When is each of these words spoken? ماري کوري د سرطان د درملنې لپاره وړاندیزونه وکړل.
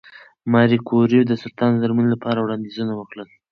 ماري 0.51 0.77
کوري 0.87 1.19
د 1.25 1.31
سرطان 1.41 1.69
د 1.73 1.77
درملنې 1.83 2.09
لپاره 2.13 2.39
وړاندیزونه 2.41 2.93
وکړل. 2.95 3.27